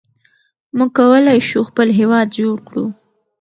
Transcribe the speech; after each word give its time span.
موږ 0.77 0.89
کولای 0.97 1.39
شو 1.49 1.59
خپل 1.69 1.87
هېواد 1.99 2.27
جوړ 2.37 2.55
کړو. 2.67 2.85